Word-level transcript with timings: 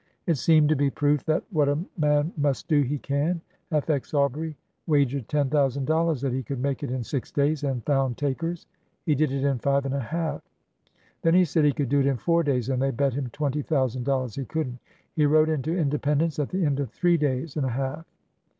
It 0.25 0.39
seemed 0.39 0.67
to 0.69 0.75
be 0.75 0.89
proof 0.89 1.23
that 1.25 1.43
what 1.51 1.69
a 1.69 1.77
man 1.95 2.33
must 2.35 2.67
do 2.67 2.81
he 2.81 2.97
can. 2.97 3.39
F. 3.71 3.87
X. 3.87 4.15
Aubrey 4.15 4.57
wagered 4.87 5.29
ten 5.29 5.47
thousand 5.47 5.85
dollars 5.85 6.21
that 6.21 6.33
he 6.33 6.41
could 6.41 6.59
make 6.59 6.81
it 6.81 6.89
in 6.89 7.03
six 7.03 7.31
days, 7.31 7.63
and 7.63 7.85
352 7.85 7.85
ORDER 7.85 7.93
NO. 7.93 8.47
11 8.47 8.53
found 8.55 8.57
takers. 8.57 8.67
He 9.05 9.13
did 9.13 9.31
it 9.31 9.47
in 9.47 9.59
five 9.59 9.85
and 9.85 9.93
a 9.93 9.99
half. 9.99 10.41
Then 11.21 11.35
he 11.35 11.45
said 11.45 11.65
he 11.65 11.71
could 11.71 11.89
do 11.89 11.99
it 11.99 12.07
in 12.07 12.17
four 12.17 12.41
days, 12.41 12.69
and 12.69 12.81
they 12.81 12.89
bet 12.89 13.13
him 13.13 13.27
twenty 13.31 13.61
thousand 13.61 14.05
dollars 14.05 14.33
he 14.33 14.45
could 14.45 14.65
n't. 14.69 14.79
He 15.15 15.27
rode 15.27 15.49
into 15.49 15.77
Independence 15.77 16.39
at 16.39 16.49
the 16.49 16.65
end 16.65 16.79
of 16.79 16.89
three 16.89 17.17
days 17.17 17.55
and 17.55 17.67
a 17.67 17.69
half! 17.69 18.07